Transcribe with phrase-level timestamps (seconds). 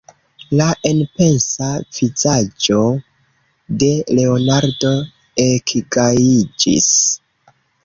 [0.59, 1.67] La enpensa
[1.97, 2.79] vizaĝo
[3.85, 4.93] de Leonardo
[5.47, 6.91] ekgajiĝis.